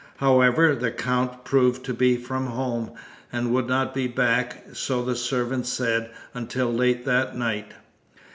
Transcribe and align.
However, 0.17 0.73
the 0.73 0.89
Count 0.89 1.43
proved 1.45 1.85
to 1.85 1.93
be 1.93 2.17
from 2.17 2.47
home, 2.47 2.89
and 3.31 3.51
would 3.53 3.67
not 3.67 3.93
be 3.93 4.07
back, 4.07 4.65
so 4.73 5.05
the 5.05 5.15
servant 5.15 5.67
said, 5.67 6.09
until 6.33 6.73
late 6.73 7.05
that 7.05 7.37
night. 7.37 7.73